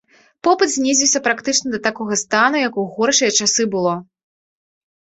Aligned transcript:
Попыт 0.45 0.69
знізіўся 0.75 1.19
практычна 1.27 1.67
да 1.75 1.79
такога 1.89 2.19
стану, 2.23 2.55
як 2.67 2.73
у 2.81 2.89
горшыя 2.95 3.31
часы 3.43 3.71
было. 3.79 3.93